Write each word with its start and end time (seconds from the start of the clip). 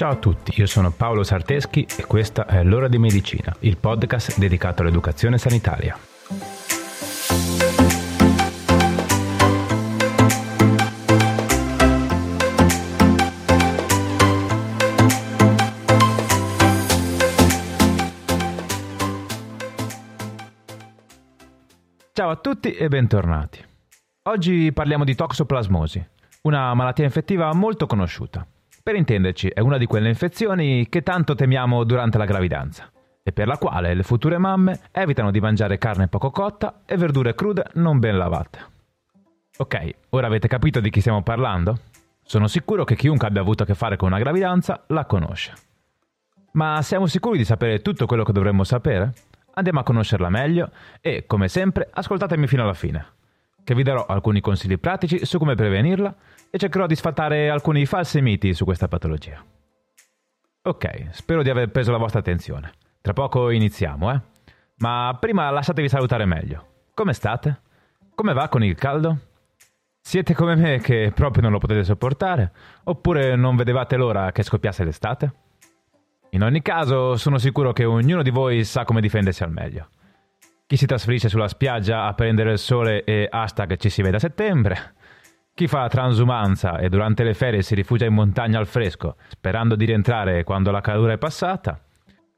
Ciao 0.00 0.12
a 0.12 0.16
tutti, 0.16 0.58
io 0.58 0.64
sono 0.64 0.90
Paolo 0.90 1.22
Sarteschi 1.22 1.86
e 1.98 2.06
questa 2.06 2.46
è 2.46 2.64
L'ora 2.64 2.88
di 2.88 2.96
medicina, 2.96 3.54
il 3.58 3.76
podcast 3.76 4.38
dedicato 4.38 4.80
all'educazione 4.80 5.36
sanitaria. 5.36 5.94
Ciao 22.14 22.30
a 22.30 22.36
tutti 22.36 22.72
e 22.72 22.88
bentornati. 22.88 23.62
Oggi 24.22 24.72
parliamo 24.72 25.04
di 25.04 25.14
toxoplasmosi, 25.14 26.02
una 26.44 26.72
malattia 26.72 27.04
infettiva 27.04 27.52
molto 27.52 27.86
conosciuta. 27.86 28.46
Per 28.82 28.94
intenderci, 28.94 29.48
è 29.48 29.60
una 29.60 29.76
di 29.76 29.84
quelle 29.84 30.08
infezioni 30.08 30.88
che 30.88 31.02
tanto 31.02 31.34
temiamo 31.34 31.84
durante 31.84 32.16
la 32.16 32.24
gravidanza 32.24 32.90
e 33.22 33.30
per 33.30 33.46
la 33.46 33.58
quale 33.58 33.92
le 33.92 34.02
future 34.02 34.38
mamme 34.38 34.80
evitano 34.90 35.30
di 35.30 35.38
mangiare 35.38 35.76
carne 35.76 36.08
poco 36.08 36.30
cotta 36.30 36.80
e 36.86 36.96
verdure 36.96 37.34
crude 37.34 37.64
non 37.74 37.98
ben 37.98 38.16
lavate. 38.16 38.58
Ok, 39.58 39.94
ora 40.10 40.26
avete 40.26 40.48
capito 40.48 40.80
di 40.80 40.88
chi 40.88 41.00
stiamo 41.00 41.22
parlando? 41.22 41.78
Sono 42.22 42.46
sicuro 42.46 42.84
che 42.84 42.96
chiunque 42.96 43.28
abbia 43.28 43.42
avuto 43.42 43.64
a 43.64 43.66
che 43.66 43.74
fare 43.74 43.96
con 43.96 44.08
una 44.08 44.18
gravidanza 44.18 44.84
la 44.86 45.04
conosce. 45.04 45.52
Ma 46.52 46.80
siamo 46.80 47.06
sicuri 47.06 47.36
di 47.36 47.44
sapere 47.44 47.82
tutto 47.82 48.06
quello 48.06 48.24
che 48.24 48.32
dovremmo 48.32 48.64
sapere? 48.64 49.12
Andiamo 49.54 49.80
a 49.80 49.84
conoscerla 49.84 50.30
meglio 50.30 50.70
e, 51.02 51.26
come 51.26 51.48
sempre, 51.48 51.88
ascoltatemi 51.92 52.46
fino 52.46 52.62
alla 52.62 52.72
fine, 52.72 53.04
che 53.64 53.74
vi 53.74 53.82
darò 53.82 54.06
alcuni 54.06 54.40
consigli 54.40 54.78
pratici 54.78 55.24
su 55.24 55.38
come 55.38 55.54
prevenirla 55.54 56.14
e 56.50 56.58
cercherò 56.58 56.86
di 56.86 56.96
sfatare 56.96 57.48
alcuni 57.48 57.86
falsi 57.86 58.20
miti 58.20 58.54
su 58.54 58.64
questa 58.64 58.88
patologia. 58.88 59.44
Ok, 60.62 61.08
spero 61.10 61.42
di 61.42 61.50
aver 61.50 61.70
preso 61.70 61.90
la 61.90 61.98
vostra 61.98 62.20
attenzione. 62.20 62.72
Tra 63.00 63.12
poco 63.12 63.50
iniziamo, 63.50 64.12
eh? 64.12 64.20
Ma 64.76 65.16
prima 65.18 65.50
lasciatevi 65.50 65.88
salutare 65.88 66.26
meglio. 66.26 66.66
Come 66.94 67.12
state? 67.12 67.60
Come 68.14 68.32
va 68.34 68.48
con 68.48 68.62
il 68.62 68.74
caldo? 68.74 69.18
Siete 70.02 70.34
come 70.34 70.56
me 70.56 70.78
che 70.80 71.12
proprio 71.14 71.42
non 71.42 71.52
lo 71.52 71.58
potete 71.58 71.84
sopportare? 71.84 72.52
Oppure 72.84 73.36
non 73.36 73.56
vedevate 73.56 73.96
l'ora 73.96 74.32
che 74.32 74.42
scoppiasse 74.42 74.84
l'estate? 74.84 75.34
In 76.30 76.42
ogni 76.42 76.62
caso, 76.62 77.16
sono 77.16 77.38
sicuro 77.38 77.72
che 77.72 77.84
ognuno 77.84 78.22
di 78.22 78.30
voi 78.30 78.64
sa 78.64 78.84
come 78.84 79.00
difendersi 79.00 79.42
al 79.42 79.50
meglio. 79.50 79.88
Chi 80.70 80.76
si 80.76 80.86
trasferisce 80.86 81.28
sulla 81.28 81.48
spiaggia 81.48 82.04
a 82.04 82.14
prendere 82.14 82.52
il 82.52 82.58
sole 82.58 83.02
e 83.02 83.26
hashtag 83.28 83.76
ci 83.76 83.90
si 83.90 84.02
vede 84.02 84.18
a 84.18 84.20
settembre, 84.20 84.94
chi 85.52 85.66
fa 85.66 85.88
transumanza 85.88 86.78
e 86.78 86.88
durante 86.88 87.24
le 87.24 87.34
ferie 87.34 87.62
si 87.62 87.74
rifugia 87.74 88.04
in 88.04 88.14
montagna 88.14 88.60
al 88.60 88.68
fresco, 88.68 89.16
sperando 89.30 89.74
di 89.74 89.84
rientrare 89.84 90.44
quando 90.44 90.70
la 90.70 90.80
calura 90.80 91.14
è 91.14 91.18
passata, 91.18 91.82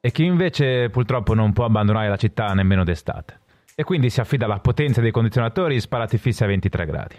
e 0.01 0.11
chi 0.13 0.25
invece 0.25 0.89
purtroppo 0.89 1.35
non 1.35 1.53
può 1.53 1.67
abbandonare 1.67 2.09
la 2.09 2.17
città 2.17 2.47
nemmeno 2.55 2.85
d'estate, 2.85 3.41
e 3.75 3.85
quindi 3.85 4.09
si 4.09 4.23
affida 4.23 4.47
alla 4.47 4.61
potenza 4.61 5.03
dei 5.03 5.11
condizionatori 5.11 5.79
sparati 5.79 6.17
fissi 6.17 6.43
a 6.43 6.47
23 6.47 6.87
gradi. 6.87 7.17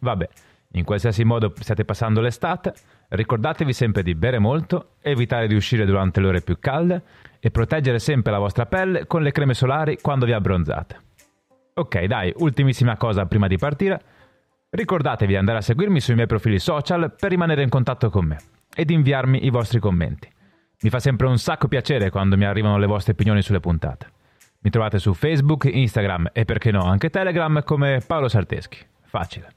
Vabbè, 0.00 0.28
in 0.72 0.82
qualsiasi 0.82 1.22
modo 1.22 1.52
stiate 1.56 1.84
passando 1.84 2.20
l'estate, 2.20 2.74
ricordatevi 3.10 3.72
sempre 3.72 4.02
di 4.02 4.16
bere 4.16 4.40
molto, 4.40 4.94
evitare 5.00 5.46
di 5.46 5.54
uscire 5.54 5.86
durante 5.86 6.20
le 6.20 6.26
ore 6.26 6.40
più 6.40 6.58
calde 6.58 7.02
e 7.40 7.50
proteggere 7.50 7.98
sempre 7.98 8.32
la 8.32 8.38
vostra 8.38 8.66
pelle 8.66 9.06
con 9.06 9.22
le 9.22 9.32
creme 9.32 9.54
solari 9.54 9.98
quando 10.00 10.26
vi 10.26 10.32
abbronzate. 10.32 11.00
Ok, 11.74 12.04
dai, 12.04 12.32
ultimissima 12.36 12.96
cosa 12.96 13.26
prima 13.26 13.46
di 13.46 13.56
partire 13.56 14.02
Ricordatevi 14.70 15.32
di 15.32 15.38
andare 15.38 15.58
a 15.58 15.62
seguirmi 15.62 15.98
sui 15.98 16.14
miei 16.14 16.26
profili 16.26 16.58
social 16.58 17.14
per 17.18 17.30
rimanere 17.30 17.62
in 17.62 17.70
contatto 17.70 18.10
con 18.10 18.26
me 18.26 18.36
ed 18.74 18.90
inviarmi 18.90 19.46
i 19.46 19.50
vostri 19.50 19.78
commenti. 19.78 20.30
Mi 20.82 20.90
fa 20.90 20.98
sempre 20.98 21.26
un 21.26 21.38
sacco 21.38 21.68
piacere 21.68 22.10
quando 22.10 22.36
mi 22.36 22.44
arrivano 22.44 22.76
le 22.76 22.86
vostre 22.86 23.12
opinioni 23.12 23.40
sulle 23.40 23.60
puntate. 23.60 24.06
Mi 24.60 24.70
trovate 24.70 24.98
su 24.98 25.14
Facebook, 25.14 25.64
Instagram 25.64 26.30
e 26.34 26.44
perché 26.44 26.70
no 26.70 26.82
anche 26.82 27.08
Telegram 27.08 27.62
come 27.64 28.02
Paolo 28.06 28.28
Sarteschi. 28.28 28.78
Facile. 29.04 29.52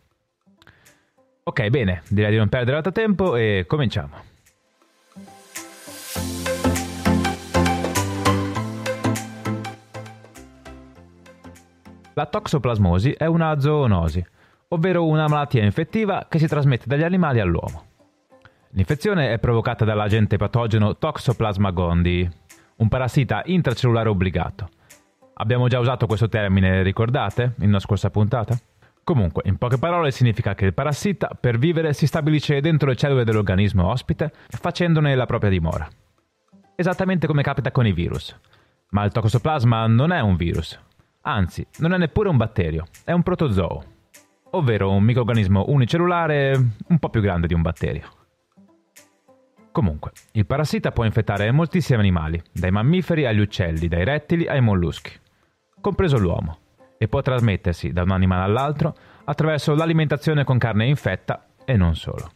Ok, 1.44 1.68
bene, 1.68 2.04
direi 2.08 2.32
di 2.32 2.38
non 2.38 2.48
perdere 2.48 2.78
altro 2.78 2.94
tempo 2.94 3.36
e 3.36 3.66
cominciamo. 3.68 4.31
La 12.14 12.26
toxoplasmosi 12.26 13.12
è 13.12 13.26
una 13.26 13.60
zoonosi 13.60 14.26
ovvero 14.74 15.06
una 15.06 15.28
malattia 15.28 15.64
infettiva 15.64 16.26
che 16.30 16.40
si 16.40 16.48
trasmette 16.48 16.86
dagli 16.88 17.04
animali 17.04 17.40
all'uomo. 17.40 17.86
L'infezione 18.72 19.34
è 19.34 19.40
provocata 19.40 19.84
dall'agente 19.84 20.38
patogeno 20.38 20.98
Toxoplasma 20.98 21.72
gondii, 21.72 22.30
un 22.78 22.88
parassita 22.88 23.42
intracellulare 23.46 24.08
obbligato. 24.08 24.70
Abbiamo 25.34 25.68
già 25.68 25.80
usato 25.80 26.06
questo 26.06 26.30
termine, 26.30 26.84
ricordate, 26.84 27.56
in 27.60 27.68
una 27.68 27.80
scorsa 27.80 28.10
puntata? 28.10 28.58
Comunque, 29.04 29.42
in 29.46 29.58
poche 29.58 29.78
parole 29.78 30.12
significa 30.12 30.56
che 30.56 30.66
il 30.66 30.74
parassita 30.74 31.36
per 31.38 31.58
vivere 31.58 31.92
si 31.92 32.08
stabilisce 32.08 32.62
dentro 32.62 32.88
le 32.88 32.96
cellule 32.96 33.26
dell'organismo 33.26 33.88
ospite 33.88 34.32
facendone 34.48 35.16
la 35.16 35.26
propria 35.26 35.50
dimora. 35.50 35.88
Esattamente 36.76 37.28
come 37.28 37.44
capita 37.44 37.72
con 37.72 37.86
i 37.86 37.92
virus. 37.92 38.40
Ma 38.92 39.04
il 39.04 39.12
toxoplasma 39.12 39.86
non 39.88 40.14
è 40.14 40.22
un 40.22 40.36
virus, 40.38 40.80
anzi, 41.22 41.66
non 41.78 41.94
è 41.94 41.98
neppure 41.98 42.30
un 42.30 42.38
batterio, 42.38 42.86
è 43.04 43.12
un 43.12 43.24
protozoo 43.24 44.00
ovvero 44.52 44.92
un 44.92 45.04
microorganismo 45.04 45.66
unicellulare 45.68 46.56
un 46.88 47.00
po' 47.00 47.10
più 47.10 47.22
grande 47.22 47.48
di 47.48 47.54
un 47.54 47.62
batterio. 47.62 48.10
Comunque, 49.72 50.12
il 50.34 50.46
parassita 50.46 50.92
può 50.92 51.06
infettare 51.06 51.50
moltissimi 51.52 52.00
animali, 52.00 52.42
dai 52.52 52.72
mammiferi 52.72 53.26
agli 53.26 53.40
uccelli, 53.40 53.88
dai 53.88 54.04
rettili 54.04 54.48
ai 54.48 54.60
molluschi, 54.60 55.12
compreso 55.80 56.18
l'uomo, 56.18 56.58
e 56.98 57.08
può 57.08 57.22
trasmettersi 57.22 57.92
da 57.94 58.04
un 58.04 58.12
animale 58.12 58.44
all'altro 58.44 58.96
attraverso 59.24 59.74
l'alimentazione 59.74 60.44
con 60.44 60.58
carne 60.58 60.86
infetta 60.86 61.48
e 61.64 61.78
non 61.78 61.96
solo. 61.96 62.32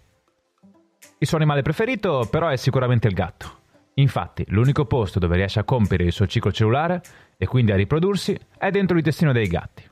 Il 1.17 1.27
suo 1.27 1.37
animale 1.37 1.61
preferito 1.61 2.27
però 2.29 2.47
è 2.47 2.55
sicuramente 2.55 3.07
il 3.07 3.13
gatto. 3.13 3.63
Infatti, 3.97 4.43
l'unico 4.49 4.85
posto 4.85 5.19
dove 5.19 5.37
riesce 5.37 5.59
a 5.59 5.63
compiere 5.63 6.03
il 6.03 6.11
suo 6.11 6.27
ciclo 6.27 6.51
cellulare 6.51 7.01
e 7.37 7.47
quindi 7.47 7.71
a 7.71 7.75
riprodursi 7.75 8.37
è 8.57 8.69
dentro 8.69 8.95
l'intestino 8.95 9.31
dei 9.31 9.47
gatti. 9.47 9.83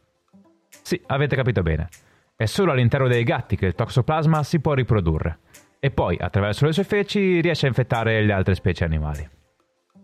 Sì, 0.81 1.01
avete 1.07 1.35
capito 1.35 1.61
bene. 1.61 1.87
È 2.35 2.45
solo 2.45 2.71
all'interno 2.71 3.07
dei 3.07 3.23
gatti 3.23 3.55
che 3.55 3.67
il 3.67 3.75
toxoplasma 3.75 4.43
si 4.43 4.59
può 4.59 4.73
riprodurre 4.73 5.39
e 5.79 5.91
poi, 5.91 6.17
attraverso 6.19 6.65
le 6.65 6.73
sue 6.73 6.83
feci, 6.83 7.39
riesce 7.39 7.65
a 7.65 7.69
infettare 7.69 8.21
le 8.23 8.33
altre 8.33 8.55
specie 8.55 8.83
animali. 8.83 9.29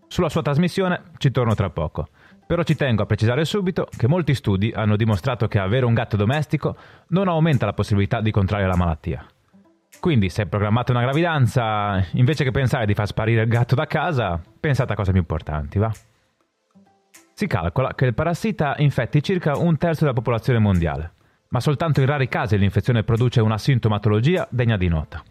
Sulla 0.07 0.29
sua 0.29 0.41
trasmissione 0.41 1.03
ci 1.17 1.31
torno 1.31 1.53
tra 1.53 1.69
poco, 1.69 2.07
però 2.47 2.63
ci 2.63 2.75
tengo 2.75 3.03
a 3.03 3.05
precisare 3.05 3.45
subito 3.45 3.87
che 3.95 4.07
molti 4.07 4.33
studi 4.33 4.71
hanno 4.73 4.95
dimostrato 4.95 5.47
che 5.47 5.59
avere 5.59 5.85
un 5.85 5.93
gatto 5.93 6.17
domestico 6.17 6.75
non 7.09 7.27
aumenta 7.27 7.65
la 7.65 7.73
possibilità 7.73 8.21
di 8.21 8.31
contrarre 8.31 8.67
la 8.67 8.75
malattia. 8.75 9.25
Quindi, 9.99 10.29
se 10.29 10.45
programmate 10.45 10.91
una 10.91 11.01
gravidanza, 11.01 12.03
invece 12.13 12.43
che 12.43 12.51
pensare 12.51 12.85
di 12.85 12.93
far 12.93 13.07
sparire 13.07 13.41
il 13.41 13.49
gatto 13.49 13.75
da 13.75 13.85
casa, 13.85 14.41
pensate 14.59 14.93
a 14.93 14.95
cose 14.95 15.11
più 15.11 15.19
importanti, 15.19 15.77
va? 15.77 15.91
Si 17.33 17.47
calcola 17.47 17.93
che 17.95 18.05
il 18.05 18.13
parassita 18.13 18.75
infetti 18.77 19.21
circa 19.21 19.57
un 19.57 19.77
terzo 19.77 20.01
della 20.01 20.13
popolazione 20.13 20.59
mondiale 20.59 21.13
ma 21.49 21.59
soltanto 21.59 21.99
in 21.99 22.05
rari 22.05 22.27
casi 22.27 22.57
l'infezione 22.57 23.03
produce 23.03 23.41
una 23.41 23.57
sintomatologia 23.57 24.47
degna 24.49 24.77
di 24.77 24.87
nota. 24.87 25.23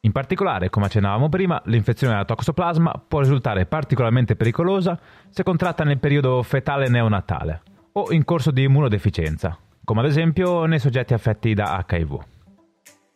In 0.00 0.12
particolare, 0.12 0.70
come 0.70 0.86
accennavamo 0.86 1.28
prima, 1.28 1.60
l'infezione 1.64 2.14
da 2.14 2.24
toxoplasma 2.24 3.04
può 3.08 3.20
risultare 3.20 3.66
particolarmente 3.66 4.36
pericolosa 4.36 4.98
se 5.30 5.42
contratta 5.42 5.82
nel 5.82 5.98
periodo 5.98 6.42
fetale 6.42 6.88
neonatale 6.88 7.62
o 7.92 8.12
in 8.12 8.24
corso 8.24 8.50
di 8.50 8.64
immunodeficienza, 8.64 9.58
come 9.82 10.00
ad 10.00 10.06
esempio 10.06 10.66
nei 10.66 10.78
soggetti 10.78 11.14
affetti 11.14 11.54
da 11.54 11.84
HIV. 11.88 12.35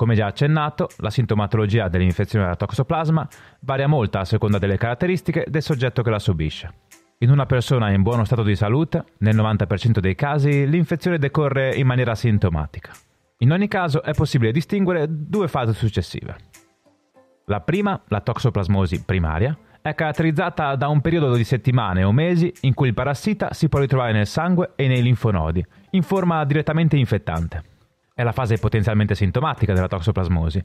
Come 0.01 0.15
già 0.15 0.29
accennato, 0.29 0.89
la 1.01 1.11
sintomatologia 1.11 1.89
dell'infezione 1.89 2.47
da 2.47 2.57
toxoplasma 2.57 3.29
varia 3.61 3.87
molto 3.87 4.17
a 4.17 4.25
seconda 4.25 4.57
delle 4.57 4.79
caratteristiche 4.79 5.45
del 5.47 5.61
soggetto 5.61 6.01
che 6.01 6.09
la 6.09 6.19
subisce. 6.19 6.73
In 7.19 7.31
una 7.31 7.45
persona 7.45 7.91
in 7.91 8.01
buono 8.01 8.25
stato 8.25 8.43
di 8.43 8.57
salute, 8.57 9.05
nel 9.19 9.37
90% 9.37 9.99
dei 9.99 10.15
casi, 10.15 10.67
l'infezione 10.67 11.19
decorre 11.19 11.75
in 11.75 11.87
maniera 11.87 12.13
asintomatica. 12.13 12.93
In 13.41 13.53
ogni 13.53 13.69
caso 13.69 14.03
è 14.03 14.15
possibile 14.15 14.53
distinguere 14.53 15.05
due 15.07 15.49
fasi 15.49 15.75
successive. 15.75 16.35
La 17.45 17.61
prima, 17.61 18.01
la 18.09 18.23
toxoplasmosi 18.23 19.05
primaria, 19.05 19.55
è 19.83 19.95
caratterizzata 19.95 20.77
da 20.77 20.89
un 20.89 21.03
periodo 21.03 21.35
di 21.35 21.45
settimane 21.45 22.05
o 22.05 22.13
mesi 22.13 22.51
in 22.63 22.73
cui 22.73 22.89
il 22.89 22.95
parassita 22.95 23.53
si 23.53 23.69
può 23.69 23.79
ritrovare 23.81 24.13
nel 24.13 24.27
sangue 24.27 24.73
e 24.77 24.89
nei 24.89 25.03
linfonodi, 25.03 25.63
in 25.91 26.03
forma 26.03 26.43
direttamente 26.47 26.97
infettante. 26.97 27.70
È 28.21 28.23
la 28.23 28.33
fase 28.33 28.59
potenzialmente 28.59 29.15
sintomatica 29.15 29.73
della 29.73 29.89
toxoplasmosi 29.89 30.63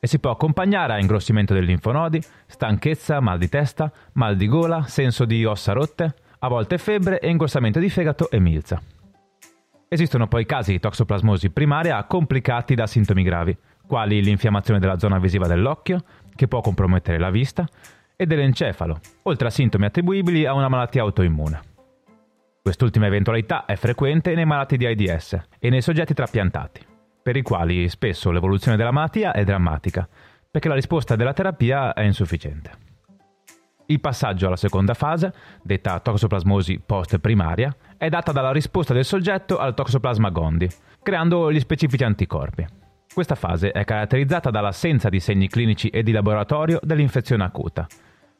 e 0.00 0.06
si 0.06 0.18
può 0.18 0.30
accompagnare 0.30 0.94
a 0.94 0.98
ingrossimento 0.98 1.52
dei 1.52 1.66
linfonodi, 1.66 2.18
stanchezza, 2.46 3.20
mal 3.20 3.36
di 3.36 3.50
testa, 3.50 3.92
mal 4.14 4.36
di 4.36 4.48
gola, 4.48 4.84
senso 4.84 5.26
di 5.26 5.44
ossa 5.44 5.74
rotte, 5.74 6.14
a 6.38 6.48
volte 6.48 6.78
febbre 6.78 7.18
e 7.18 7.28
ingrossamento 7.28 7.78
di 7.78 7.90
fegato 7.90 8.30
e 8.30 8.40
milza. 8.40 8.80
Esistono 9.86 10.28
poi 10.28 10.46
casi 10.46 10.72
di 10.72 10.80
toxoplasmosi 10.80 11.50
primaria 11.50 12.02
complicati 12.04 12.74
da 12.74 12.86
sintomi 12.86 13.22
gravi, 13.22 13.54
quali 13.86 14.22
l'infiammazione 14.22 14.80
della 14.80 14.98
zona 14.98 15.18
visiva 15.18 15.46
dell'occhio, 15.46 16.02
che 16.34 16.48
può 16.48 16.62
compromettere 16.62 17.18
la 17.18 17.28
vista, 17.28 17.68
e 18.16 18.24
dell'encefalo, 18.24 18.98
oltre 19.24 19.48
a 19.48 19.50
sintomi 19.50 19.84
attribuibili 19.84 20.46
a 20.46 20.54
una 20.54 20.68
malattia 20.68 21.02
autoimmune. 21.02 21.60
Quest'ultima 22.62 23.04
eventualità 23.04 23.66
è 23.66 23.76
frequente 23.76 24.34
nei 24.34 24.46
malati 24.46 24.78
di 24.78 24.86
AIDS 24.86 25.38
e 25.58 25.68
nei 25.68 25.82
soggetti 25.82 26.14
trapiantati, 26.14 26.92
per 27.24 27.36
i 27.36 27.42
quali 27.42 27.88
spesso 27.88 28.30
l'evoluzione 28.30 28.76
della 28.76 28.90
malattia 28.90 29.32
è 29.32 29.44
drammatica, 29.44 30.06
perché 30.50 30.68
la 30.68 30.74
risposta 30.74 31.16
della 31.16 31.32
terapia 31.32 31.94
è 31.94 32.02
insufficiente. 32.02 32.70
Il 33.86 33.98
passaggio 33.98 34.46
alla 34.46 34.56
seconda 34.56 34.92
fase, 34.92 35.32
detta 35.62 36.00
toxoplasmosi 36.00 36.82
post-primaria, 36.84 37.74
è 37.96 38.10
data 38.10 38.30
dalla 38.30 38.52
risposta 38.52 38.92
del 38.92 39.06
soggetto 39.06 39.56
al 39.56 39.72
toxoplasma 39.72 40.28
gondii, 40.28 40.68
creando 41.02 41.50
gli 41.50 41.60
specifici 41.60 42.04
anticorpi. 42.04 42.66
Questa 43.14 43.36
fase 43.36 43.70
è 43.70 43.84
caratterizzata 43.84 44.50
dall'assenza 44.50 45.08
di 45.08 45.18
segni 45.18 45.48
clinici 45.48 45.88
e 45.88 46.02
di 46.02 46.12
laboratorio 46.12 46.78
dell'infezione 46.82 47.44
acuta, 47.44 47.86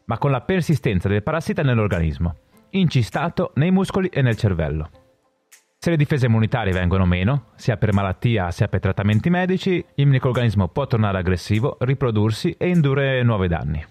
ma 0.05 0.19
con 0.19 0.31
la 0.31 0.43
persistenza 0.43 1.09
del 1.09 1.23
parassita 1.23 1.63
nell'organismo, 1.63 2.37
incistato 2.73 3.53
nei 3.55 3.71
muscoli 3.71 4.09
e 4.09 4.21
nel 4.21 4.37
cervello. 4.37 4.91
Se 5.85 5.91
le 5.91 5.97
difese 5.99 6.25
immunitarie 6.25 6.73
vengono 6.73 7.05
meno, 7.05 7.49
sia 7.57 7.77
per 7.77 7.93
malattia 7.93 8.51
sia 8.51 8.69
per 8.69 8.81
trattamenti 8.81 9.29
medici, 9.29 9.85
il 9.97 10.07
microorganismo 10.07 10.69
può 10.69 10.87
tornare 10.87 11.19
aggressivo, 11.19 11.77
riprodursi 11.81 12.55
e 12.57 12.71
indurre 12.71 13.23
nuovi 13.23 13.49
danni. 13.49 13.85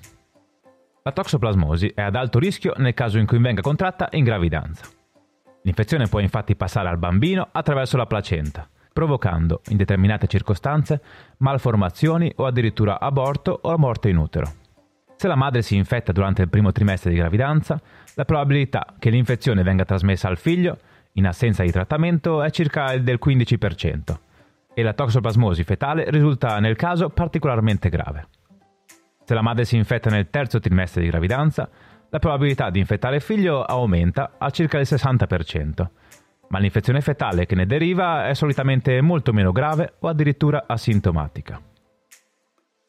La 1.04 1.12
toxoplasmosi 1.12 1.92
è 1.94 2.02
ad 2.02 2.16
alto 2.16 2.40
rischio 2.40 2.74
nel 2.78 2.96
caso 2.96 3.20
in 3.20 3.28
cui 3.28 3.38
venga 3.38 3.62
contratta 3.62 4.08
in 4.14 4.24
gravidanza. 4.24 4.88
L'infezione 5.62 6.08
può 6.08 6.18
infatti 6.18 6.56
passare 6.56 6.90
al 6.90 6.98
bambino 6.98 7.50
attraverso 7.52 7.96
la 7.96 8.08
placenta, 8.08 8.68
provocando, 8.92 9.62
in 9.68 9.78
determinate 9.78 10.26
circostanze, 10.26 11.00
malformazioni 11.38 12.34
o 12.38 12.48
addirittura 12.48 13.00
aborto 13.00 13.60
o 13.62 13.78
morte 13.78 14.10
in 14.10 14.18
utero. 14.18 14.52
Se 15.16 15.28
la 15.28 15.36
madre 15.36 15.62
si 15.62 15.76
infetta 15.76 16.12
durante 16.12 16.42
il 16.42 16.50
primo 16.50 16.72
trimestre 16.72 17.12
di 17.12 17.18
gravidanza, 17.18 17.80
la 18.16 18.26
probabilità 18.26 18.96
che 18.98 19.12
l'infezione 19.12 19.62
venga 19.62 19.86
trasmessa 19.86 20.28
al 20.28 20.40
figlio, 20.40 20.80
in 21.14 21.28
assenza 21.28 21.64
di 21.64 21.72
trattamento, 21.72 22.42
è 22.42 22.50
circa 22.52 22.98
del 22.98 23.20
15%, 23.24 24.18
e 24.74 24.82
la 24.82 24.94
toxoplasmosi 24.94 25.64
fetale 25.64 26.10
risulta 26.10 26.60
nel 26.60 26.76
caso 26.76 27.10
particolarmente 27.10 27.90
grave. 27.90 28.28
Se 29.24 29.34
la 29.34 29.42
madre 29.42 29.66
si 29.66 29.78
infetta 29.78 30.10
nel 30.10 30.30
terzo 30.30 30.60
trimestre 30.60 31.02
di 31.02 31.10
gravidanza, 31.10 31.70
la 32.10 32.20
probabilità 32.20 32.70
di 32.70 32.80
infettare 32.80 33.16
il 33.16 33.22
figlio 33.22 33.64
aumenta 33.64 34.34
a 34.38 34.50
circa 34.50 34.80
il 34.80 34.88
60%, 34.88 35.88
ma 36.50 36.60
l'infezione 36.60 37.02
fetale 37.02 37.46
che 37.46 37.56
ne 37.56 37.66
deriva 37.66 38.28
è 38.28 38.34
solitamente 38.34 39.02
molto 39.02 39.34
meno 39.34 39.52
grave 39.52 39.94
o 40.00 40.08
addirittura 40.08 40.66
asintomatica. 40.68 41.60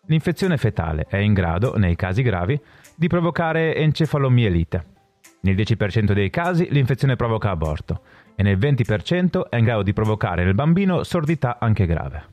L'infezione 0.06 0.58
fetale 0.58 1.06
è 1.08 1.16
in 1.16 1.32
grado, 1.32 1.76
nei 1.78 1.96
casi 1.96 2.22
gravi, 2.22 2.60
di 2.94 3.06
provocare 3.06 3.74
encefalomielite. 3.76 4.84
Nel 5.40 5.54
10% 5.54 6.12
dei 6.12 6.28
casi 6.28 6.68
l'infezione 6.70 7.16
provoca 7.16 7.50
aborto 7.50 8.02
e 8.36 8.42
nel 8.42 8.58
20% 8.58 9.48
è 9.48 9.56
in 9.56 9.64
grado 9.64 9.82
di 9.82 9.92
provocare 9.92 10.44
nel 10.44 10.54
bambino 10.54 11.02
sordità 11.02 11.58
anche 11.60 11.86
grave. 11.86 12.32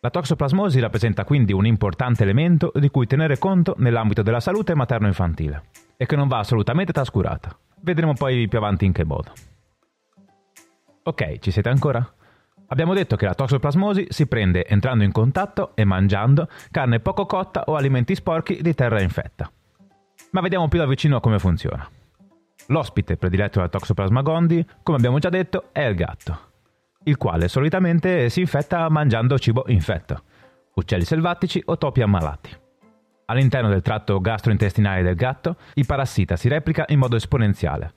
La 0.00 0.10
toxoplasmosi 0.10 0.80
rappresenta 0.80 1.24
quindi 1.24 1.52
un 1.52 1.64
importante 1.64 2.24
elemento 2.24 2.72
di 2.74 2.90
cui 2.90 3.06
tenere 3.06 3.38
conto 3.38 3.76
nell'ambito 3.78 4.22
della 4.22 4.40
salute 4.40 4.74
materno-infantile 4.74 5.62
e 5.96 6.06
che 6.06 6.16
non 6.16 6.26
va 6.26 6.38
assolutamente 6.38 6.92
trascurata. 6.92 7.56
Vedremo 7.80 8.12
poi 8.14 8.48
più 8.48 8.58
avanti 8.58 8.84
in 8.84 8.92
che 8.92 9.04
modo. 9.04 9.32
Ok, 11.04 11.38
ci 11.38 11.52
siete 11.52 11.68
ancora? 11.68 12.04
Abbiamo 12.66 12.94
detto 12.94 13.14
che 13.14 13.26
la 13.26 13.34
toxoplasmosi 13.34 14.06
si 14.08 14.26
prende 14.26 14.66
entrando 14.66 15.04
in 15.04 15.12
contatto 15.12 15.76
e 15.76 15.84
mangiando 15.84 16.48
carne 16.70 16.98
poco 16.98 17.26
cotta 17.26 17.64
o 17.66 17.76
alimenti 17.76 18.16
sporchi 18.16 18.60
di 18.60 18.74
terra 18.74 19.00
infetta. 19.00 19.50
Ma 20.30 20.40
vediamo 20.40 20.66
più 20.66 20.78
da 20.78 20.86
vicino 20.86 21.20
come 21.20 21.38
funziona. 21.38 21.88
L'ospite 22.72 23.16
prediletto 23.16 23.58
della 23.58 23.70
toxoplasma 23.70 24.22
gondii, 24.22 24.66
come 24.82 24.96
abbiamo 24.96 25.18
già 25.18 25.28
detto, 25.28 25.68
è 25.72 25.82
il 25.82 25.94
gatto 25.94 26.50
il 27.04 27.16
quale 27.16 27.48
solitamente 27.48 28.28
si 28.28 28.40
infetta 28.40 28.88
mangiando 28.88 29.38
cibo 29.38 29.64
infetto, 29.68 30.22
uccelli 30.74 31.04
selvatici 31.04 31.62
o 31.64 31.78
topi 31.78 32.02
ammalati. 32.02 32.50
All'interno 33.26 33.68
del 33.68 33.82
tratto 33.82 34.20
gastrointestinale 34.20 35.02
del 35.02 35.14
gatto, 35.14 35.56
il 35.74 35.86
parassita 35.86 36.36
si 36.36 36.48
replica 36.48 36.84
in 36.88 36.98
modo 36.98 37.16
esponenziale, 37.16 37.94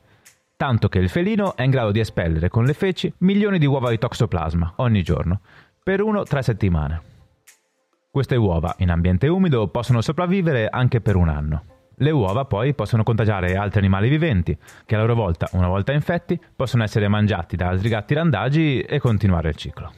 tanto 0.55 0.87
che 0.87 0.99
il 0.99 1.09
felino 1.09 1.55
è 1.55 1.63
in 1.63 1.71
grado 1.71 1.91
di 1.91 1.99
espellere 1.99 2.49
con 2.49 2.63
le 2.63 2.73
feci 2.73 3.13
milioni 3.19 3.59
di 3.59 3.65
uova 3.65 3.89
di 3.89 3.97
toxoplasma 3.97 4.73
ogni 4.77 5.03
giorno, 5.03 5.41
per 5.83 6.01
1-3 6.01 6.39
settimane. 6.39 7.01
Queste 8.09 8.35
uova 8.37 8.75
in 8.77 8.91
ambiente 8.91 9.27
umido 9.27 9.67
possono 9.67 9.99
sopravvivere 9.99 10.69
anche 10.69 11.01
per 11.01 11.15
un 11.17 11.27
anno. 11.27 11.74
Le 11.97 12.11
uova 12.11 12.45
poi 12.45 12.73
possono 12.73 13.03
contagiare 13.03 13.55
altri 13.55 13.79
animali 13.79 14.09
viventi, 14.09 14.57
che 14.85 14.95
a 14.95 14.99
loro 14.99 15.15
volta, 15.15 15.47
una 15.53 15.67
volta 15.67 15.93
infetti, 15.93 16.39
possono 16.55 16.83
essere 16.83 17.07
mangiati 17.07 17.55
da 17.55 17.67
altri 17.67 17.89
gatti 17.89 18.13
randagi 18.13 18.81
e 18.81 18.99
continuare 18.99 19.49
il 19.49 19.55
ciclo. 19.55 19.91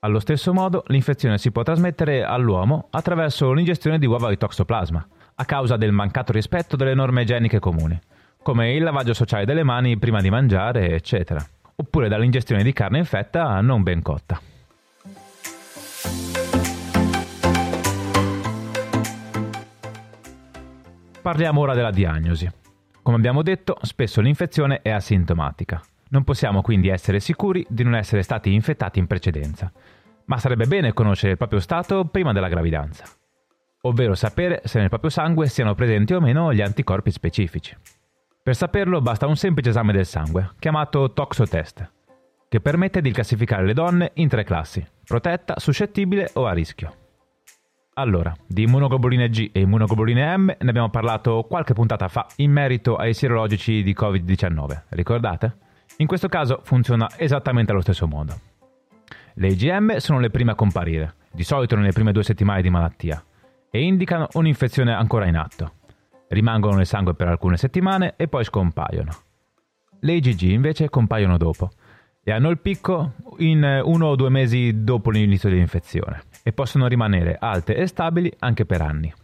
Allo 0.00 0.18
stesso 0.18 0.52
modo, 0.52 0.82
l'infezione 0.88 1.38
si 1.38 1.52
può 1.52 1.62
trasmettere 1.62 2.24
all'uomo 2.24 2.88
attraverso 2.90 3.52
l'ingestione 3.52 3.98
di 3.98 4.06
uova 4.06 4.28
di 4.28 4.36
toxoplasma, 4.36 5.08
a 5.36 5.44
causa 5.44 5.76
del 5.76 5.92
mancato 5.92 6.32
rispetto 6.32 6.76
delle 6.76 6.94
norme 6.94 7.22
igieniche 7.22 7.58
comuni, 7.58 7.98
come 8.42 8.72
il 8.72 8.82
lavaggio 8.82 9.14
sociale 9.14 9.44
delle 9.44 9.64
mani 9.64 9.98
prima 9.98 10.20
di 10.20 10.30
mangiare, 10.30 10.90
eccetera, 10.90 11.44
oppure 11.76 12.08
dall'ingestione 12.08 12.62
di 12.62 12.72
carne 12.72 12.98
infetta 12.98 13.60
non 13.60 13.82
ben 13.82 14.02
cotta. 14.02 14.40
Parliamo 21.26 21.60
ora 21.60 21.74
della 21.74 21.90
diagnosi. 21.90 22.48
Come 23.02 23.16
abbiamo 23.16 23.42
detto, 23.42 23.76
spesso 23.82 24.20
l'infezione 24.20 24.80
è 24.80 24.90
asintomatica. 24.90 25.82
Non 26.10 26.22
possiamo 26.22 26.62
quindi 26.62 26.86
essere 26.86 27.18
sicuri 27.18 27.66
di 27.68 27.82
non 27.82 27.96
essere 27.96 28.22
stati 28.22 28.54
infettati 28.54 29.00
in 29.00 29.08
precedenza, 29.08 29.72
ma 30.26 30.38
sarebbe 30.38 30.66
bene 30.66 30.92
conoscere 30.92 31.32
il 31.32 31.36
proprio 31.36 31.58
stato 31.58 32.04
prima 32.04 32.32
della 32.32 32.46
gravidanza, 32.46 33.06
ovvero 33.80 34.14
sapere 34.14 34.60
se 34.66 34.78
nel 34.78 34.88
proprio 34.88 35.10
sangue 35.10 35.48
siano 35.48 35.74
presenti 35.74 36.14
o 36.14 36.20
meno 36.20 36.54
gli 36.54 36.62
anticorpi 36.62 37.10
specifici. 37.10 37.76
Per 38.40 38.54
saperlo 38.54 39.00
basta 39.00 39.26
un 39.26 39.34
semplice 39.34 39.70
esame 39.70 39.92
del 39.92 40.06
sangue, 40.06 40.52
chiamato 40.60 41.12
toxotest, 41.12 41.92
che 42.48 42.60
permette 42.60 43.00
di 43.00 43.10
classificare 43.10 43.66
le 43.66 43.74
donne 43.74 44.12
in 44.14 44.28
tre 44.28 44.44
classi, 44.44 44.86
protetta, 45.04 45.58
suscettibile 45.58 46.30
o 46.34 46.46
a 46.46 46.52
rischio. 46.52 47.05
Allora, 47.98 48.36
di 48.46 48.64
immunoglobuline 48.64 49.30
G 49.30 49.48
e 49.52 49.60
immunoglobuline 49.60 50.36
M 50.36 50.54
ne 50.58 50.68
abbiamo 50.68 50.90
parlato 50.90 51.46
qualche 51.48 51.72
puntata 51.72 52.08
fa 52.08 52.26
in 52.36 52.52
merito 52.52 52.96
ai 52.96 53.14
sierologici 53.14 53.82
di 53.82 53.96
Covid-19, 53.98 54.82
ricordate? 54.90 55.56
In 55.98 56.06
questo 56.06 56.28
caso 56.28 56.60
funziona 56.62 57.08
esattamente 57.16 57.72
allo 57.72 57.80
stesso 57.80 58.06
modo. 58.06 58.38
Le 59.32 59.48
IgM 59.48 59.96
sono 59.96 60.20
le 60.20 60.28
prime 60.28 60.50
a 60.50 60.54
comparire, 60.54 61.14
di 61.32 61.42
solito 61.42 61.74
nelle 61.74 61.92
prime 61.92 62.12
due 62.12 62.22
settimane 62.22 62.60
di 62.60 62.68
malattia, 62.68 63.24
e 63.70 63.82
indicano 63.82 64.28
un'infezione 64.34 64.92
ancora 64.92 65.26
in 65.26 65.36
atto. 65.36 65.72
Rimangono 66.28 66.76
nel 66.76 66.86
sangue 66.86 67.14
per 67.14 67.28
alcune 67.28 67.56
settimane 67.56 68.12
e 68.18 68.28
poi 68.28 68.44
scompaiono. 68.44 69.10
Le 70.00 70.12
IgG 70.12 70.42
invece 70.42 70.90
compaiono 70.90 71.38
dopo 71.38 71.70
e 72.28 72.32
hanno 72.32 72.50
il 72.50 72.58
picco 72.58 73.12
in 73.38 73.62
uno 73.84 74.06
o 74.06 74.16
due 74.16 74.30
mesi 74.30 74.82
dopo 74.82 75.10
l'inizio 75.10 75.48
dell'infezione 75.48 76.24
e 76.42 76.52
possono 76.52 76.88
rimanere 76.88 77.36
alte 77.38 77.76
e 77.76 77.86
stabili 77.86 78.32
anche 78.40 78.66
per 78.66 78.80
anni. 78.80 79.14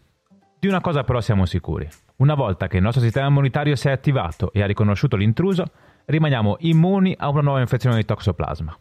Di 0.61 0.69
una 0.69 0.81
cosa 0.81 1.03
però 1.03 1.21
siamo 1.21 1.45
sicuri. 1.45 1.89
Una 2.19 2.35
volta 2.35 2.69
che 2.69 2.77
il 2.77 2.83
nostro 2.85 3.03
sistema 3.03 3.27
immunitario 3.27 3.75
si 3.75 3.89
è 3.89 3.91
attivato 3.91 4.53
e 4.53 4.63
ha 4.63 4.67
riconosciuto 4.67 5.17
l'intruso, 5.17 5.65
rimaniamo 6.05 6.59
immuni 6.61 7.13
a 7.19 7.29
una 7.29 7.41
nuova 7.41 7.59
infezione 7.59 7.97
di 7.97 8.05
toxoplasma. 8.05 8.79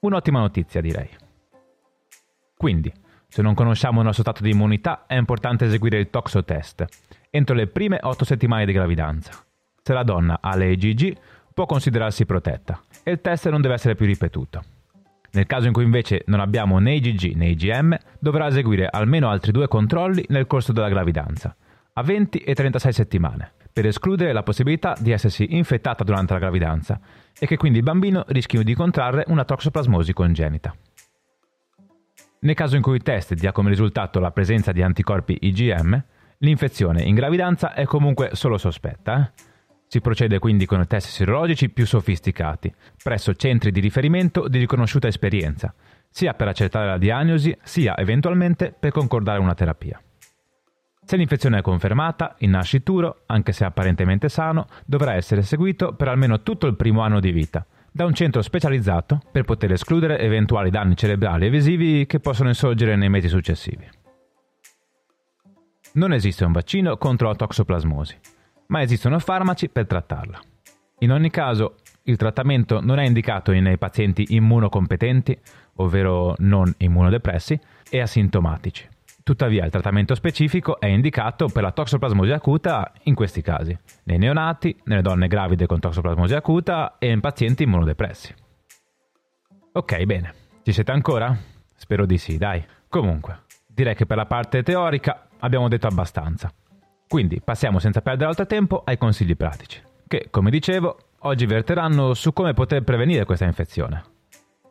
Un'ottima 0.00 0.38
notizia, 0.38 0.80
direi. 0.80 1.10
Quindi, 2.56 2.90
se 3.28 3.42
non 3.42 3.52
conosciamo 3.52 3.98
il 3.98 4.06
nostro 4.06 4.22
stato 4.22 4.42
di 4.42 4.52
immunità, 4.52 5.04
è 5.06 5.16
importante 5.16 5.66
eseguire 5.66 5.98
il 5.98 6.08
toxotest 6.08 6.86
entro 7.30 7.54
le 7.54 7.66
prime 7.66 7.98
8 8.00 8.24
settimane 8.24 8.64
di 8.64 8.72
gravidanza. 8.72 9.32
Se 9.82 9.92
la 9.92 10.02
donna 10.02 10.38
ha 10.40 10.56
le 10.56 10.72
IgG, 10.72 11.16
può 11.52 11.66
considerarsi 11.66 12.26
protetta 12.26 12.80
e 13.02 13.12
il 13.12 13.20
test 13.20 13.48
non 13.48 13.60
deve 13.60 13.74
essere 13.74 13.94
più 13.94 14.06
ripetuto. 14.06 14.62
Nel 15.32 15.46
caso 15.46 15.66
in 15.68 15.72
cui 15.72 15.84
invece 15.84 16.22
non 16.26 16.40
abbiamo 16.40 16.78
né 16.78 16.94
IgG 16.94 17.34
né 17.36 17.48
IgM, 17.48 17.96
dovrà 18.18 18.48
eseguire 18.48 18.88
almeno 18.90 19.28
altri 19.28 19.52
due 19.52 19.68
controlli 19.68 20.24
nel 20.28 20.46
corso 20.46 20.72
della 20.72 20.88
gravidanza, 20.88 21.54
a 21.92 22.02
20 22.02 22.38
e 22.38 22.54
36 22.54 22.92
settimane, 22.92 23.52
per 23.72 23.86
escludere 23.86 24.32
la 24.32 24.42
possibilità 24.42 24.96
di 24.98 25.12
essersi 25.12 25.54
infettata 25.54 26.02
durante 26.02 26.32
la 26.32 26.40
gravidanza 26.40 26.98
e 27.38 27.46
che 27.46 27.56
quindi 27.56 27.78
il 27.78 27.84
bambino 27.84 28.24
rischi 28.28 28.62
di 28.64 28.74
contrarre 28.74 29.24
una 29.28 29.44
toxoplasmosi 29.44 30.12
congenita. 30.12 30.74
Nel 32.42 32.54
caso 32.54 32.74
in 32.74 32.82
cui 32.82 32.96
il 32.96 33.02
test 33.02 33.34
dia 33.34 33.52
come 33.52 33.68
risultato 33.68 34.18
la 34.18 34.30
presenza 34.30 34.72
di 34.72 34.82
anticorpi 34.82 35.38
IgM, 35.42 36.02
l'infezione 36.38 37.02
in 37.02 37.14
gravidanza 37.14 37.74
è 37.74 37.84
comunque 37.84 38.30
solo 38.32 38.58
sospetta. 38.58 39.20
Eh? 39.20 39.48
Si 39.92 40.00
procede 40.00 40.38
quindi 40.38 40.66
con 40.66 40.86
test 40.86 41.08
sierologici 41.08 41.68
più 41.68 41.84
sofisticati, 41.84 42.72
presso 43.02 43.34
centri 43.34 43.72
di 43.72 43.80
riferimento 43.80 44.46
di 44.46 44.58
riconosciuta 44.58 45.08
esperienza, 45.08 45.74
sia 46.08 46.32
per 46.34 46.46
accertare 46.46 46.86
la 46.86 46.96
diagnosi, 46.96 47.58
sia 47.64 47.96
eventualmente 47.96 48.72
per 48.78 48.92
concordare 48.92 49.40
una 49.40 49.54
terapia. 49.54 50.00
Se 51.04 51.16
l'infezione 51.16 51.58
è 51.58 51.62
confermata, 51.62 52.36
il 52.38 52.50
nascituro, 52.50 53.22
anche 53.26 53.50
se 53.50 53.64
apparentemente 53.64 54.28
sano, 54.28 54.68
dovrà 54.86 55.14
essere 55.14 55.42
seguito 55.42 55.92
per 55.94 56.06
almeno 56.06 56.40
tutto 56.42 56.68
il 56.68 56.76
primo 56.76 57.00
anno 57.00 57.18
di 57.18 57.32
vita, 57.32 57.66
da 57.90 58.04
un 58.04 58.14
centro 58.14 58.42
specializzato 58.42 59.20
per 59.32 59.42
poter 59.42 59.72
escludere 59.72 60.20
eventuali 60.20 60.70
danni 60.70 60.96
cerebrali 60.96 61.46
e 61.46 61.50
visivi 61.50 62.06
che 62.06 62.20
possono 62.20 62.50
insorgere 62.50 62.94
nei 62.94 63.08
mesi 63.08 63.26
successivi. 63.26 63.88
Non 65.94 66.12
esiste 66.12 66.44
un 66.44 66.52
vaccino 66.52 66.96
contro 66.96 67.26
la 67.26 67.34
toxoplasmosi, 67.34 68.16
ma 68.70 68.82
esistono 68.82 69.18
farmaci 69.18 69.68
per 69.68 69.86
trattarla. 69.86 70.40
In 71.00 71.12
ogni 71.12 71.30
caso, 71.30 71.76
il 72.04 72.16
trattamento 72.16 72.80
non 72.80 72.98
è 72.98 73.04
indicato 73.04 73.52
nei 73.52 73.78
pazienti 73.78 74.26
immunocompetenti, 74.30 75.38
ovvero 75.76 76.34
non 76.38 76.72
immunodepressi, 76.78 77.58
e 77.88 78.00
asintomatici. 78.00 78.88
Tuttavia 79.22 79.64
il 79.64 79.70
trattamento 79.70 80.14
specifico 80.14 80.80
è 80.80 80.86
indicato 80.86 81.46
per 81.46 81.62
la 81.62 81.72
toxoplasmosi 81.72 82.30
acuta 82.30 82.92
in 83.04 83.14
questi 83.14 83.42
casi, 83.42 83.76
nei 84.04 84.18
neonati, 84.18 84.76
nelle 84.84 85.02
donne 85.02 85.28
gravide 85.28 85.66
con 85.66 85.78
toxoplasmosi 85.78 86.34
acuta 86.34 86.96
e 86.98 87.10
in 87.10 87.20
pazienti 87.20 87.64
immunodepressi. 87.64 88.34
Ok, 89.72 90.04
bene. 90.04 90.34
Ci 90.62 90.72
siete 90.72 90.92
ancora? 90.92 91.36
Spero 91.76 92.06
di 92.06 92.18
sì, 92.18 92.38
dai. 92.38 92.64
Comunque, 92.88 93.42
direi 93.66 93.94
che 93.94 94.06
per 94.06 94.16
la 94.16 94.26
parte 94.26 94.62
teorica 94.62 95.28
abbiamo 95.38 95.68
detto 95.68 95.86
abbastanza. 95.86 96.52
Quindi 97.10 97.40
passiamo 97.42 97.80
senza 97.80 98.02
perdere 98.02 98.28
altro 98.28 98.46
tempo 98.46 98.82
ai 98.84 98.96
consigli 98.96 99.34
pratici, 99.34 99.82
che, 100.06 100.28
come 100.30 100.48
dicevo, 100.48 100.96
oggi 101.22 101.44
verteranno 101.44 102.14
su 102.14 102.32
come 102.32 102.54
poter 102.54 102.84
prevenire 102.84 103.24
questa 103.24 103.46
infezione. 103.46 104.00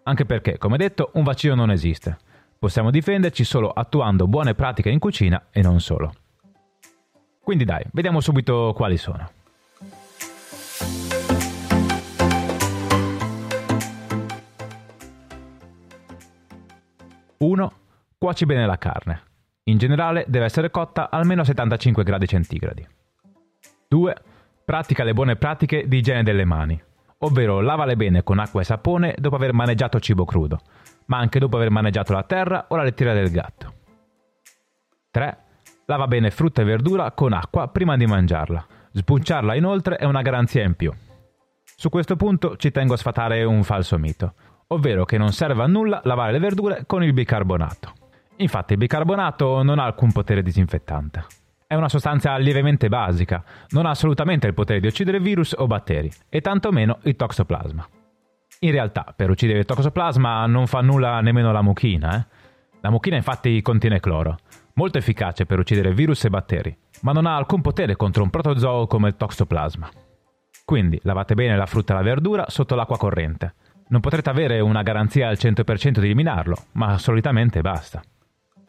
Anche 0.03 0.23
perché, 0.23 0.57
come 0.57 0.77
detto, 0.77 1.11
un 1.15 1.23
vaccino 1.23 1.53
non 1.53 1.69
esiste 1.69 2.17
Possiamo 2.57 2.91
difenderci 2.91 3.43
solo 3.43 3.69
attuando 3.69 4.25
buone 4.25 4.55
pratiche 4.55 4.89
in 4.89 4.99
cucina 4.99 5.47
e 5.51 5.61
non 5.61 5.81
solo. 5.81 6.13
Quindi 7.41 7.65
dai, 7.65 7.83
vediamo 7.91 8.21
subito 8.21 8.71
quali 8.73 8.95
sono. 8.95 9.29
Uno, 17.39 17.73
Cuoci 18.17 18.45
bene 18.45 18.65
la 18.65 18.77
carne. 18.77 19.28
In 19.69 19.77
generale 19.77 20.25
deve 20.27 20.45
essere 20.45 20.71
cotta 20.71 21.11
almeno 21.11 21.41
a 21.41 21.45
75 21.45 22.03
gradi 22.03 22.27
centigradi. 22.27 22.87
2. 23.87 24.15
Pratica 24.65 25.03
le 25.03 25.13
buone 25.13 25.35
pratiche 25.35 25.87
di 25.87 25.97
igiene 25.97 26.23
delle 26.23 26.43
mani, 26.43 26.81
ovvero 27.19 27.61
lavale 27.61 27.95
bene 27.95 28.23
con 28.23 28.39
acqua 28.39 28.61
e 28.61 28.63
sapone 28.63 29.13
dopo 29.19 29.35
aver 29.35 29.53
maneggiato 29.53 29.99
cibo 29.99 30.25
crudo, 30.25 30.59
ma 31.05 31.19
anche 31.19 31.37
dopo 31.37 31.57
aver 31.57 31.69
maneggiato 31.69 32.13
la 32.13 32.23
terra 32.23 32.65
o 32.69 32.75
la 32.77 32.83
lettiera 32.83 33.13
del 33.13 33.29
gatto. 33.29 33.73
3. 35.11 35.37
Lava 35.85 36.07
bene 36.07 36.31
frutta 36.31 36.63
e 36.63 36.65
verdura 36.65 37.11
con 37.11 37.33
acqua 37.33 37.67
prima 37.67 37.95
di 37.95 38.07
mangiarla. 38.07 38.65
Sbucciarla 38.91 39.53
inoltre 39.53 39.97
è 39.97 40.05
una 40.05 40.23
garanzia 40.23 40.63
in 40.63 40.73
più. 40.73 40.91
Su 41.63 41.89
questo 41.89 42.15
punto 42.15 42.57
ci 42.57 42.71
tengo 42.71 42.95
a 42.95 42.97
sfatare 42.97 43.43
un 43.43 43.63
falso 43.63 43.99
mito, 43.99 44.33
ovvero 44.69 45.05
che 45.05 45.19
non 45.19 45.31
serve 45.31 45.61
a 45.61 45.67
nulla 45.67 46.01
lavare 46.05 46.31
le 46.31 46.39
verdure 46.39 46.83
con 46.87 47.03
il 47.03 47.13
bicarbonato. 47.13 47.97
Infatti 48.41 48.73
il 48.73 48.79
bicarbonato 48.79 49.63
non 49.63 49.79
ha 49.79 49.83
alcun 49.83 50.13
potere 50.13 50.41
disinfettante. 50.41 51.25
È 51.67 51.75
una 51.75 51.89
sostanza 51.89 52.37
lievemente 52.37 52.87
basica, 52.87 53.43
non 53.71 53.85
ha 53.85 53.89
assolutamente 53.89 54.47
il 54.47 54.53
potere 54.53 54.79
di 54.79 54.87
uccidere 54.87 55.19
virus 55.19 55.53
o 55.57 55.67
batteri, 55.67 56.09
e 56.29 56.39
tantomeno 56.39 56.99
il 57.03 57.17
toxoplasma. 57.17 57.87
In 58.61 58.71
realtà, 58.71 59.13
per 59.13 59.29
uccidere 59.29 59.59
il 59.59 59.65
toxoplasma 59.65 60.45
non 60.45 60.67
fa 60.67 60.79
nulla 60.79 61.19
nemmeno 61.19 61.51
la 61.51 61.61
mucchina. 61.61 62.17
Eh? 62.17 62.25
La 62.79 62.89
mucchina 62.89 63.17
infatti 63.17 63.61
contiene 63.61 63.99
cloro, 63.99 64.37
molto 64.75 64.97
efficace 64.97 65.45
per 65.45 65.59
uccidere 65.59 65.93
virus 65.93 66.23
e 66.23 66.29
batteri, 66.29 66.77
ma 67.01 67.11
non 67.11 67.25
ha 67.25 67.35
alcun 67.35 67.59
potere 67.59 67.97
contro 67.97 68.23
un 68.23 68.29
protozoo 68.29 68.87
come 68.87 69.09
il 69.09 69.17
toxoplasma. 69.17 69.89
Quindi 70.63 70.97
lavate 71.03 71.33
bene 71.33 71.57
la 71.57 71.65
frutta 71.65 71.91
e 71.91 71.97
la 71.97 72.03
verdura 72.03 72.45
sotto 72.47 72.75
l'acqua 72.75 72.97
corrente. 72.97 73.53
Non 73.89 73.99
potrete 73.99 74.29
avere 74.29 74.61
una 74.61 74.81
garanzia 74.81 75.27
al 75.27 75.37
100% 75.37 75.99
di 75.99 76.05
eliminarlo, 76.05 76.55
ma 76.73 76.97
solitamente 76.97 77.59
basta. 77.59 78.01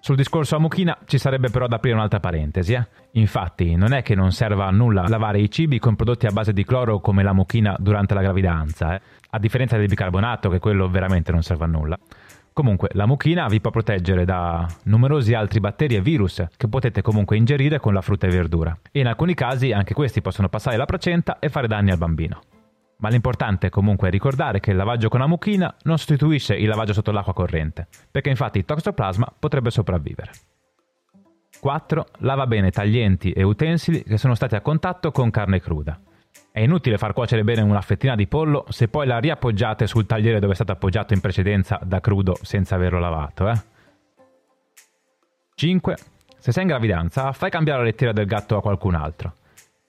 Sul 0.03 0.17
discorso 0.17 0.57
a 0.57 0.59
mucchina 0.59 0.97
ci 1.05 1.19
sarebbe 1.19 1.51
però 1.51 1.67
da 1.67 1.77
aprire 1.77 1.95
un'altra 1.95 2.21
parentesi. 2.21 2.73
Eh? 2.73 2.87
Infatti, 3.13 3.77
non 3.77 3.93
è 3.93 4.03
che 4.03 4.15
non 4.15 4.33
serva 4.33 4.67
a 4.67 4.71
nulla 4.71 5.07
lavare 5.07 5.41
i 5.41 5.51
cibi 5.51 5.79
con 5.79 5.95
prodotti 5.95 6.25
a 6.25 6.31
base 6.31 6.55
di 6.55 6.65
cloro 6.65 7.01
come 7.01 7.23
la 7.23 7.35
mucchina 7.35 7.77
durante 7.79 8.15
la 8.15 8.23
gravidanza, 8.23 8.95
eh? 8.95 9.01
a 9.29 9.39
differenza 9.39 9.77
del 9.77 9.89
bicarbonato, 9.89 10.49
che 10.49 10.59
quello 10.59 10.89
veramente 10.89 11.33
non 11.33 11.43
serve 11.43 11.65
a 11.65 11.69
nulla. 11.69 11.99
Comunque, 12.55 12.89
la 12.93 13.07
mucchina 13.07 13.47
vi 13.47 13.61
può 13.61 13.71
proteggere 13.71 14.25
da 14.25 14.67
numerosi 14.85 15.35
altri 15.35 15.61
batteri 15.61 15.95
e 15.95 16.01
virus 16.01 16.45
che 16.57 16.69
potete 16.69 17.03
comunque 17.03 17.37
ingerire 17.37 17.79
con 17.79 17.93
la 17.93 18.01
frutta 18.01 18.27
e 18.27 18.31
verdura. 18.31 18.77
E 18.91 19.01
in 19.01 19.07
alcuni 19.07 19.35
casi 19.35 19.71
anche 19.71 19.95
questi 19.95 20.23
possono 20.23 20.49
passare 20.49 20.79
la 20.79 20.87
placenta 20.87 21.39
e 21.39 21.51
fare 21.51 21.69
danni 21.69 21.91
al 21.91 21.99
bambino. 21.99 22.41
Ma 23.01 23.09
l'importante 23.09 23.69
è 23.69 23.71
comunque 23.71 24.11
ricordare 24.11 24.61
che 24.61 24.71
il 24.71 24.77
lavaggio 24.77 25.09
con 25.09 25.21
la 25.21 25.27
mucchina 25.27 25.75
non 25.83 25.97
sostituisce 25.97 26.55
il 26.55 26.69
lavaggio 26.69 26.93
sotto 26.93 27.11
l'acqua 27.11 27.33
corrente, 27.33 27.89
perché 28.11 28.29
infatti 28.29 28.59
il 28.59 28.65
toxoplasma 28.65 29.33
potrebbe 29.39 29.71
sopravvivere. 29.71 30.33
4. 31.61 32.07
Lava 32.19 32.47
bene 32.47 32.71
taglienti 32.71 33.33
e 33.33 33.43
utensili 33.43 34.03
che 34.03 34.19
sono 34.19 34.35
stati 34.35 34.55
a 34.55 34.61
contatto 34.61 35.13
con 35.13 35.31
carne 35.31 35.61
cruda. 35.61 35.99
È 36.53 36.61
inutile 36.61 36.99
far 36.99 37.13
cuocere 37.13 37.43
bene 37.43 37.63
una 37.63 37.81
fettina 37.81 38.15
di 38.15 38.27
pollo 38.27 38.65
se 38.69 38.89
poi 38.89 39.07
la 39.07 39.19
riappoggiate 39.19 39.87
sul 39.87 40.07
tagliere 40.07 40.39
dove 40.39 40.53
è 40.53 40.55
stato 40.55 40.73
appoggiato 40.73 41.15
in 41.15 41.21
precedenza 41.21 41.79
da 41.83 42.01
crudo 42.01 42.37
senza 42.43 42.75
averlo 42.75 42.99
lavato. 42.99 43.49
Eh? 43.49 43.61
5. 45.55 45.97
Se 46.39 46.53
sei 46.53 46.63
in 46.63 46.69
gravidanza, 46.69 47.33
fai 47.33 47.51
cambiare 47.51 47.81
la 47.81 47.85
lettiera 47.87 48.13
del 48.13 48.27
gatto 48.27 48.57
a 48.57 48.63
qualcun 48.63 48.95
altro 48.95 49.35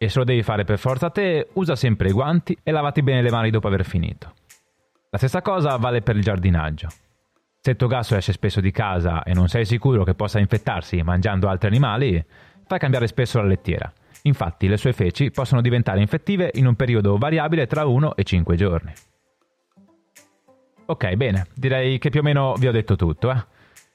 e 0.03 0.09
se 0.09 0.17
lo 0.17 0.25
devi 0.25 0.41
fare 0.41 0.63
per 0.63 0.79
forza 0.79 1.11
te, 1.11 1.49
usa 1.53 1.75
sempre 1.75 2.09
i 2.09 2.11
guanti 2.11 2.57
e 2.63 2.71
lavati 2.71 3.03
bene 3.03 3.21
le 3.21 3.29
mani 3.29 3.51
dopo 3.51 3.67
aver 3.67 3.85
finito. 3.85 4.33
La 5.11 5.19
stessa 5.19 5.43
cosa 5.43 5.75
vale 5.75 6.01
per 6.01 6.15
il 6.15 6.23
giardinaggio. 6.23 6.87
Se 7.59 7.69
il 7.69 7.75
tuo 7.75 7.85
gatto 7.85 8.15
esce 8.15 8.31
spesso 8.31 8.61
di 8.61 8.71
casa 8.71 9.21
e 9.21 9.35
non 9.35 9.47
sei 9.47 9.63
sicuro 9.63 10.03
che 10.03 10.15
possa 10.15 10.39
infettarsi 10.39 11.03
mangiando 11.03 11.47
altri 11.47 11.67
animali, 11.67 12.25
fai 12.65 12.79
cambiare 12.79 13.05
spesso 13.05 13.39
la 13.39 13.45
lettiera. 13.45 13.93
Infatti 14.23 14.67
le 14.67 14.77
sue 14.77 14.91
feci 14.91 15.29
possono 15.29 15.61
diventare 15.61 15.99
infettive 15.99 16.49
in 16.55 16.65
un 16.65 16.73
periodo 16.73 17.17
variabile 17.17 17.67
tra 17.67 17.85
1 17.85 18.15
e 18.15 18.23
5 18.23 18.55
giorni. 18.55 18.93
Ok, 20.87 21.13
bene, 21.13 21.45
direi 21.53 21.99
che 21.99 22.09
più 22.09 22.21
o 22.21 22.23
meno 22.23 22.55
vi 22.55 22.67
ho 22.67 22.71
detto 22.71 22.95
tutto, 22.95 23.29
eh? 23.29 23.45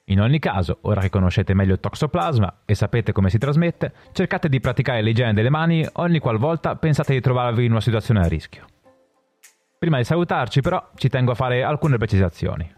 In 0.09 0.21
ogni 0.21 0.39
caso, 0.39 0.79
ora 0.83 1.01
che 1.01 1.11
conoscete 1.11 1.53
meglio 1.53 1.73
il 1.73 1.81
toxoplasma 1.81 2.61
e 2.65 2.77
sapete 2.77 3.11
come 3.11 3.29
si 3.29 3.39
trasmette, 3.39 3.93
cercate 4.13 4.49
di 4.49 4.61
praticare 4.61 5.03
l'igiene 5.03 5.33
delle 5.33 5.51
mani 5.51 5.85
ogni 5.95 6.21
qualvolta 6.21 6.77
pensate 6.77 7.13
di 7.13 7.21
trovarvi 7.21 7.65
in 7.65 7.73
una 7.73 7.81
situazione 7.81 8.21
a 8.21 8.29
rischio. 8.29 8.67
Prima 9.77 9.97
di 9.97 10.05
salutarci 10.05 10.61
però 10.61 10.91
ci 10.95 11.09
tengo 11.09 11.33
a 11.33 11.35
fare 11.35 11.65
alcune 11.65 11.97
precisazioni. 11.97 12.73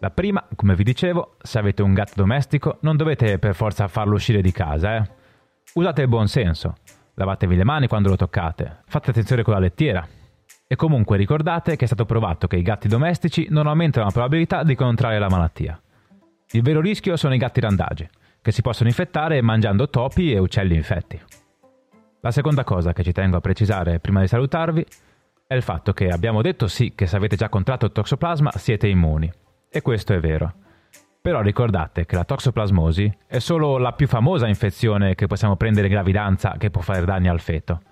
La 0.00 0.10
prima, 0.10 0.46
come 0.54 0.74
vi 0.74 0.84
dicevo, 0.84 1.36
se 1.40 1.58
avete 1.58 1.80
un 1.80 1.94
gatto 1.94 2.12
domestico 2.16 2.76
non 2.82 2.98
dovete 2.98 3.38
per 3.38 3.54
forza 3.54 3.88
farlo 3.88 4.16
uscire 4.16 4.42
di 4.42 4.52
casa, 4.52 4.96
eh. 4.96 5.10
Usate 5.72 6.02
il 6.02 6.08
buon 6.08 6.28
senso, 6.28 6.74
lavatevi 7.14 7.56
le 7.56 7.64
mani 7.64 7.86
quando 7.86 8.10
lo 8.10 8.16
toccate, 8.16 8.82
fate 8.86 9.08
attenzione 9.08 9.42
con 9.42 9.54
la 9.54 9.60
lettiera. 9.60 10.06
E 10.66 10.76
comunque 10.76 11.16
ricordate 11.16 11.76
che 11.76 11.84
è 11.84 11.86
stato 11.86 12.04
provato 12.04 12.46
che 12.46 12.56
i 12.56 12.62
gatti 12.62 12.88
domestici 12.88 13.46
non 13.48 13.66
aumentano 13.66 14.04
la 14.04 14.12
probabilità 14.12 14.62
di 14.64 14.74
contrarre 14.74 15.18
la 15.18 15.30
malattia. 15.30 15.80
Il 16.52 16.62
vero 16.62 16.80
rischio 16.80 17.14
sono 17.16 17.34
i 17.34 17.38
gatti 17.38 17.60
randagi, 17.60 18.08
che 18.40 18.52
si 18.52 18.62
possono 18.62 18.88
infettare 18.88 19.42
mangiando 19.42 19.90
topi 19.90 20.32
e 20.32 20.38
uccelli 20.38 20.74
infetti. 20.74 21.20
La 22.20 22.30
seconda 22.30 22.64
cosa 22.64 22.94
che 22.94 23.02
ci 23.02 23.12
tengo 23.12 23.36
a 23.36 23.40
precisare 23.40 24.00
prima 24.00 24.22
di 24.22 24.28
salutarvi 24.28 24.86
è 25.46 25.54
il 25.54 25.60
fatto 25.60 25.92
che 25.92 26.08
abbiamo 26.08 26.40
detto 26.40 26.66
sì 26.66 26.94
che 26.94 27.06
se 27.06 27.16
avete 27.16 27.36
già 27.36 27.50
contratto 27.50 27.84
il 27.84 27.92
toxoplasma 27.92 28.52
siete 28.52 28.88
immuni. 28.88 29.30
E 29.68 29.82
questo 29.82 30.14
è 30.14 30.20
vero. 30.20 30.54
Però 31.20 31.42
ricordate 31.42 32.06
che 32.06 32.16
la 32.16 32.24
toxoplasmosi 32.24 33.18
è 33.26 33.40
solo 33.40 33.76
la 33.76 33.92
più 33.92 34.06
famosa 34.06 34.48
infezione 34.48 35.14
che 35.14 35.26
possiamo 35.26 35.56
prendere 35.56 35.88
in 35.88 35.92
gravidanza 35.92 36.54
che 36.56 36.70
può 36.70 36.80
fare 36.80 37.04
danni 37.04 37.28
al 37.28 37.40
feto. 37.40 37.82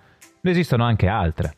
Ne 0.41 0.51
esistono 0.51 0.85
anche 0.85 1.09
altre. 1.09 1.57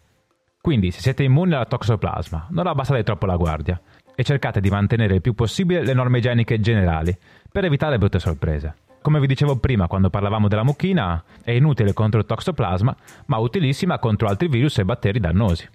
Quindi 0.60 0.90
se 0.90 1.00
siete 1.00 1.22
immuni 1.22 1.54
alla 1.54 1.64
toxoplasma, 1.64 2.48
non 2.50 2.66
abbassate 2.66 3.04
troppo 3.04 3.26
la 3.26 3.36
guardia 3.36 3.80
e 4.18 4.24
cercate 4.24 4.60
di 4.60 4.68
mantenere 4.68 5.14
il 5.14 5.20
più 5.20 5.32
possibile 5.32 5.84
le 5.84 5.92
norme 5.92 6.18
igieniche 6.18 6.58
generali 6.58 7.16
per 7.52 7.64
evitare 7.64 7.98
brutte 7.98 8.18
sorprese. 8.18 8.74
Come 9.00 9.20
vi 9.20 9.28
dicevo 9.28 9.58
prima 9.58 9.86
quando 9.86 10.10
parlavamo 10.10 10.48
della 10.48 10.64
mucchina, 10.64 11.22
è 11.44 11.52
inutile 11.52 11.92
contro 11.92 12.18
il 12.18 12.26
toxoplasma, 12.26 12.96
ma 13.26 13.36
utilissima 13.36 14.00
contro 14.00 14.26
altri 14.26 14.48
virus 14.48 14.78
e 14.78 14.84
batteri 14.84 15.20
dannosi. 15.20 15.68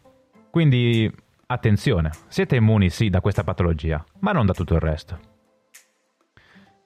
Quindi 0.49 1.09
attenzione, 1.45 2.09
siete 2.27 2.57
immuni 2.57 2.89
sì 2.89 3.09
da 3.09 3.21
questa 3.21 3.45
patologia, 3.45 4.03
ma 4.19 4.33
non 4.33 4.45
da 4.45 4.51
tutto 4.51 4.73
il 4.73 4.81
resto. 4.81 5.17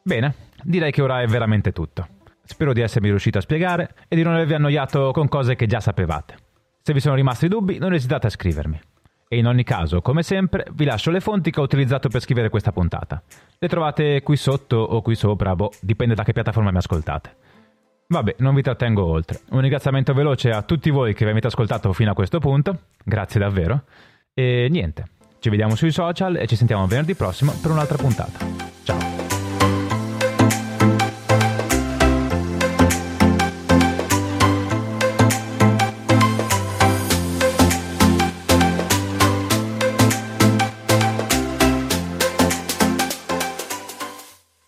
Bene, 0.03 0.35
direi 0.61 0.91
che 0.91 1.01
ora 1.01 1.21
è 1.23 1.25
veramente 1.25 1.71
tutto. 1.71 2.07
Spero 2.43 2.71
di 2.71 2.81
essermi 2.81 3.09
riuscito 3.09 3.39
a 3.39 3.41
spiegare 3.41 3.95
e 4.07 4.15
di 4.15 4.21
non 4.21 4.35
avervi 4.35 4.53
annoiato 4.53 5.11
con 5.11 5.27
cose 5.27 5.55
che 5.55 5.65
già 5.65 5.79
sapevate. 5.79 6.35
Se 6.83 6.93
vi 6.93 6.99
sono 6.99 7.15
rimasti 7.15 7.47
dubbi, 7.47 7.79
non 7.79 7.93
esitate 7.93 8.27
a 8.27 8.29
scrivermi. 8.29 8.79
E 9.29 9.37
in 9.37 9.45
ogni 9.45 9.63
caso, 9.63 10.01
come 10.01 10.23
sempre, 10.23 10.65
vi 10.71 10.85
lascio 10.85 11.11
le 11.11 11.19
fonti 11.19 11.51
che 11.51 11.59
ho 11.59 11.63
utilizzato 11.63 12.07
per 12.07 12.21
scrivere 12.21 12.49
questa 12.49 12.71
puntata. 12.71 13.21
Le 13.57 13.67
trovate 13.67 14.21
qui 14.23 14.37
sotto 14.37 14.77
o 14.77 15.01
qui 15.01 15.15
sopra, 15.15 15.55
boh, 15.55 15.71
dipende 15.81 16.15
da 16.15 16.23
che 16.23 16.31
piattaforma 16.31 16.71
mi 16.71 16.77
ascoltate. 16.77 17.35
Vabbè, 18.07 18.35
non 18.39 18.55
vi 18.55 18.61
trattengo 18.61 19.03
oltre. 19.03 19.41
Un 19.49 19.59
ringraziamento 19.59 20.13
veloce 20.13 20.51
a 20.51 20.61
tutti 20.61 20.89
voi 20.89 21.13
che 21.13 21.25
mi 21.25 21.31
avete 21.31 21.47
ascoltato 21.47 21.91
fino 21.91 22.11
a 22.11 22.13
questo 22.13 22.39
punto. 22.39 22.83
Grazie 23.03 23.41
davvero. 23.41 23.83
E 24.33 24.67
niente, 24.69 25.09
ci 25.39 25.49
vediamo 25.49 25.75
sui 25.75 25.91
social 25.91 26.37
e 26.37 26.47
ci 26.47 26.55
sentiamo 26.55 26.87
venerdì 26.87 27.15
prossimo 27.15 27.53
per 27.61 27.71
un'altra 27.71 27.97
puntata. 27.97 28.45
Ciao! 28.83 29.06